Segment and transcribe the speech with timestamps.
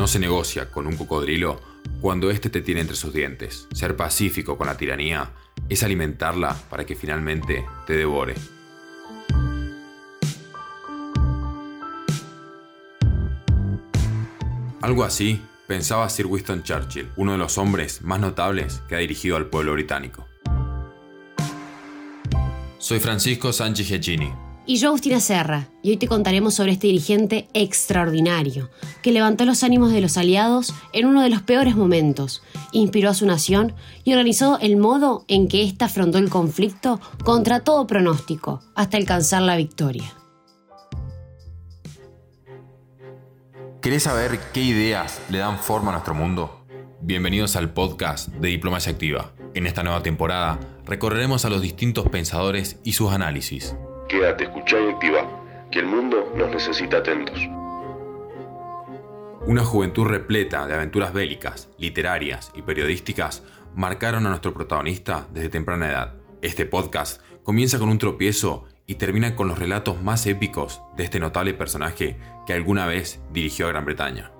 [0.00, 1.60] No se negocia con un cocodrilo
[2.00, 3.68] cuando éste te tiene entre sus dientes.
[3.74, 5.30] Ser pacífico con la tiranía
[5.68, 8.34] es alimentarla para que finalmente te devore.
[14.80, 19.36] Algo así pensaba Sir Winston Churchill, uno de los hombres más notables que ha dirigido
[19.36, 20.26] al pueblo británico.
[22.78, 24.49] Soy Francisco Sánchez Giacchini.
[24.70, 28.70] Y yo, Agustina Serra, y hoy te contaremos sobre este dirigente extraordinario
[29.02, 33.14] que levantó los ánimos de los aliados en uno de los peores momentos, inspiró a
[33.14, 33.74] su nación
[34.04, 39.42] y organizó el modo en que ésta afrontó el conflicto contra todo pronóstico, hasta alcanzar
[39.42, 40.14] la victoria.
[43.82, 46.64] ¿Querés saber qué ideas le dan forma a nuestro mundo?
[47.00, 49.32] Bienvenidos al podcast de Diplomacia Activa.
[49.54, 53.74] En esta nueva temporada recorreremos a los distintos pensadores y sus análisis.
[54.10, 57.38] Quédate, escucha y activa, que el mundo nos necesita atentos.
[59.46, 63.44] Una juventud repleta de aventuras bélicas, literarias y periodísticas
[63.76, 66.14] marcaron a nuestro protagonista desde temprana edad.
[66.42, 71.20] Este podcast comienza con un tropiezo y termina con los relatos más épicos de este
[71.20, 74.32] notable personaje que alguna vez dirigió a Gran Bretaña.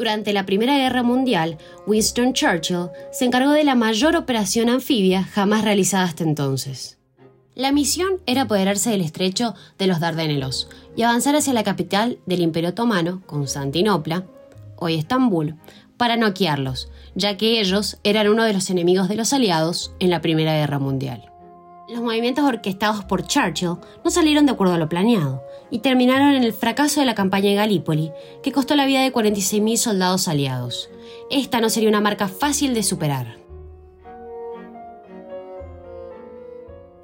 [0.00, 5.62] Durante la Primera Guerra Mundial, Winston Churchill se encargó de la mayor operación anfibia jamás
[5.62, 6.96] realizada hasta entonces.
[7.54, 12.40] La misión era apoderarse del estrecho de los Dardanelos y avanzar hacia la capital del
[12.40, 14.24] Imperio Otomano, Constantinopla,
[14.76, 15.56] hoy Estambul,
[15.98, 20.22] para noquearlos, ya que ellos eran uno de los enemigos de los aliados en la
[20.22, 21.29] Primera Guerra Mundial.
[21.90, 23.74] Los movimientos orquestados por Churchill
[24.04, 27.50] no salieron de acuerdo a lo planeado y terminaron en el fracaso de la campaña
[27.50, 28.12] de Galípoli,
[28.44, 30.88] que costó la vida de 46.000 soldados aliados.
[31.32, 33.38] Esta no sería una marca fácil de superar.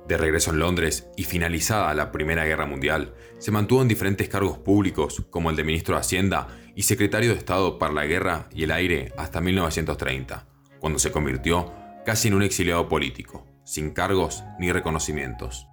[0.07, 4.57] De regreso en Londres y finalizada la Primera Guerra Mundial, se mantuvo en diferentes cargos
[4.57, 8.63] públicos como el de ministro de Hacienda y secretario de Estado para la Guerra y
[8.63, 10.47] el Aire hasta 1930,
[10.79, 11.73] cuando se convirtió
[12.05, 15.67] casi en un exiliado político sin cargos ni reconocimientos.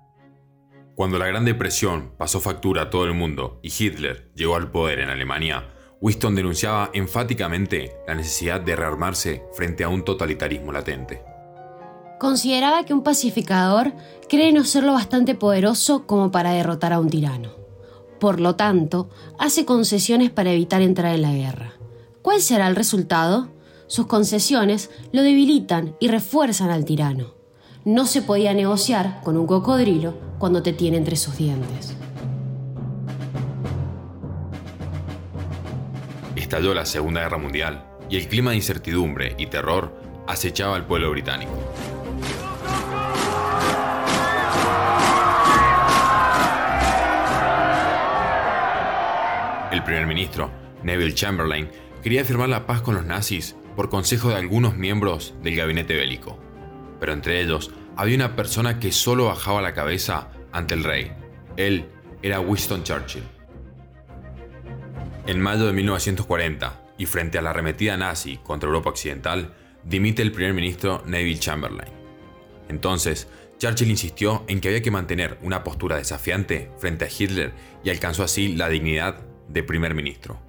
[0.96, 5.00] Cuando la Gran Depresión pasó factura a todo el mundo y Hitler llegó al poder
[5.00, 5.70] en Alemania,
[6.02, 11.24] Winston denunciaba enfáticamente la necesidad de rearmarse frente a un totalitarismo latente.
[12.20, 13.94] Consideraba que un pacificador
[14.28, 17.52] cree no ser lo bastante poderoso como para derrotar a un tirano.
[18.20, 21.74] Por lo tanto, hace concesiones para evitar entrar en la guerra.
[22.22, 23.50] ¿Cuál será el resultado?
[23.88, 27.33] Sus concesiones lo debilitan y refuerzan al tirano
[27.86, 31.96] no se podía negociar con un cocodrilo cuando te tiene entre sus dientes.
[36.36, 39.94] Estalló la Segunda Guerra Mundial y el clima de incertidumbre y terror
[40.28, 41.52] acechaba al pueblo británico.
[49.72, 50.52] El primer ministro,
[50.84, 51.70] Neville Chamberlain,
[52.02, 56.38] quería firmar la paz con los nazis por consejo de algunos miembros del gabinete bélico
[57.00, 61.12] pero entre ellos había una persona que solo bajaba la cabeza ante el rey.
[61.58, 61.86] Él
[62.22, 63.24] era Winston Churchill.
[65.28, 70.32] En mayo de 1940, y frente a la arremetida nazi contra Europa Occidental, dimite el
[70.32, 71.92] primer ministro Neville Chamberlain.
[72.70, 73.28] Entonces,
[73.58, 78.24] Churchill insistió en que había que mantener una postura desafiante frente a Hitler y alcanzó
[78.24, 80.40] así la dignidad de primer ministro.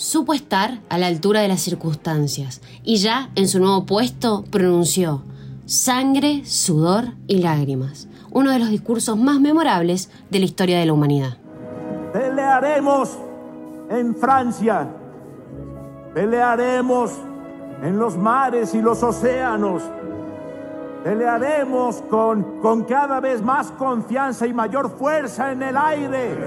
[0.00, 5.20] Supo estar a la altura de las circunstancias y ya en su nuevo puesto pronunció,
[5.66, 8.08] Sangre, sudor y lágrimas.
[8.30, 11.36] Uno de los discursos más memorables de la historia de la humanidad.
[12.14, 13.10] Pelearemos
[13.90, 14.88] en Francia.
[16.14, 17.12] Pelearemos
[17.82, 19.82] en los mares y los océanos.
[21.04, 26.38] Pelearemos con, con cada vez más confianza y mayor fuerza en el aire.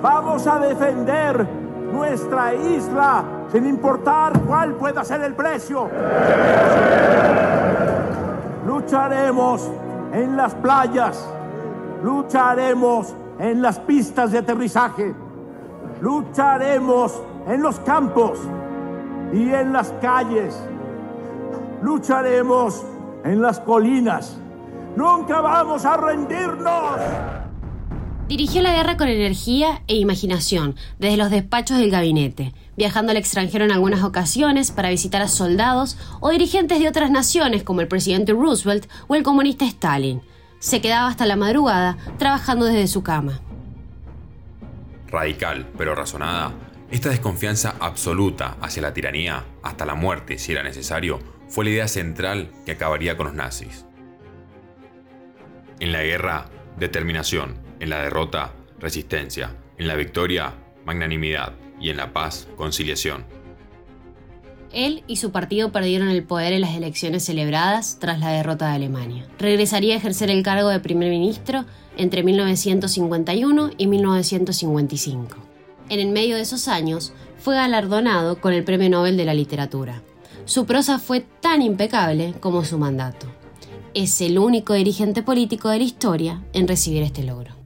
[0.00, 1.61] Vamos a defender
[2.02, 5.88] nuestra isla sin importar cuál pueda ser el precio.
[8.66, 9.70] Lucharemos
[10.12, 11.24] en las playas,
[12.02, 15.14] lucharemos en las pistas de aterrizaje,
[16.00, 18.40] lucharemos en los campos
[19.32, 20.60] y en las calles,
[21.82, 22.84] lucharemos
[23.22, 24.36] en las colinas.
[24.96, 27.41] Nunca vamos a rendirnos.
[28.32, 33.66] Dirigió la guerra con energía e imaginación desde los despachos del gabinete, viajando al extranjero
[33.66, 38.32] en algunas ocasiones para visitar a soldados o dirigentes de otras naciones como el presidente
[38.32, 40.22] Roosevelt o el comunista Stalin.
[40.60, 43.38] Se quedaba hasta la madrugada trabajando desde su cama.
[45.08, 46.54] Radical, pero razonada,
[46.90, 51.18] esta desconfianza absoluta hacia la tiranía, hasta la muerte si era necesario,
[51.48, 53.84] fue la idea central que acabaría con los nazis.
[55.80, 56.46] En la guerra,
[56.78, 59.56] determinación, en la derrota, resistencia.
[59.76, 60.54] En la victoria,
[60.86, 63.24] magnanimidad y en la paz, conciliación.
[64.72, 68.76] Él y su partido perdieron el poder en las elecciones celebradas tras la derrota de
[68.76, 69.26] Alemania.
[69.36, 71.64] Regresaría a ejercer el cargo de primer ministro
[71.96, 75.36] entre 1951 y 1955.
[75.88, 80.02] En el medio de esos años, fue galardonado con el Premio Nobel de la Literatura.
[80.44, 83.26] Su prosa fue tan impecable como su mandato.
[83.92, 87.61] Es el único dirigente político de la historia en recibir este logro.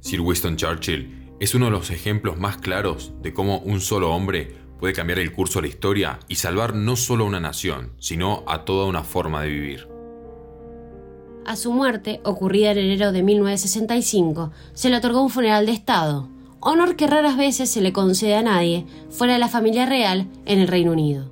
[0.00, 4.54] Sir Winston Churchill es uno de los ejemplos más claros de cómo un solo hombre
[4.78, 8.42] puede cambiar el curso de la historia y salvar no solo a una nación, sino
[8.46, 9.88] a toda una forma de vivir.
[11.46, 16.28] A su muerte, ocurrida en enero de 1965, se le otorgó un funeral de Estado,
[16.60, 20.60] honor que raras veces se le concede a nadie fuera de la familia real en
[20.60, 21.30] el Reino Unido.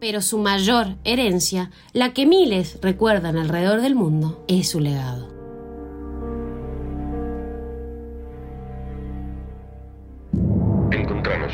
[0.00, 5.39] Pero su mayor herencia, la que miles recuerdan alrededor del mundo, es su legado.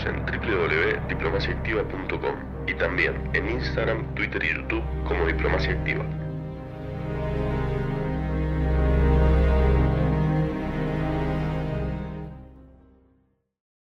[0.06, 2.37] En www.diplomaciaactiva.com
[2.67, 6.05] y también en Instagram, Twitter y YouTube como Diplomacia Activa.